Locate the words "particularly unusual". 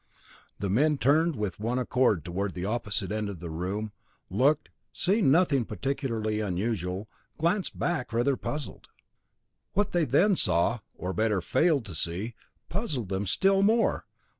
5.63-7.07